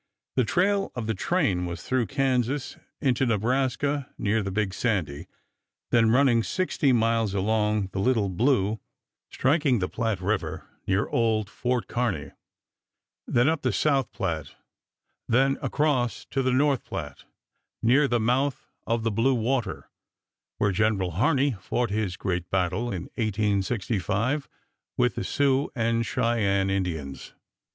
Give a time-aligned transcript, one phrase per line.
[0.35, 5.27] The trail of the train was through Kansas into Nebraska, near the Big Sandy,
[5.91, 8.79] then running sixty miles along the Little Blue,
[9.29, 12.31] striking the Platte River near old Fort Kearney;
[13.27, 14.55] then up the South Platte,
[15.27, 17.25] then across to the North Platte,
[17.83, 19.87] near the mouth of the Blue Water,
[20.57, 24.49] where General Harney fought his great battle in 1865
[24.97, 27.35] with the Sioux and Cheyenne Indians.